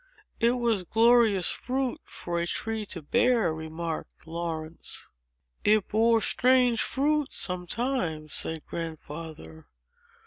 "It 0.39 0.53
was 0.53 0.83
glorious 0.83 1.51
fruit 1.51 2.01
for 2.07 2.39
a 2.39 2.47
tree 2.47 2.87
to 2.87 3.03
bear," 3.03 3.53
remarked 3.53 4.25
Laurence. 4.25 5.07
[Image 5.63 5.75
#3] 5.75 5.77
"It 5.77 5.87
bore 5.89 6.21
strange 6.23 6.81
fruit, 6.81 7.31
sometimes," 7.31 8.33
said 8.33 8.65
Grandfather. 8.65 9.67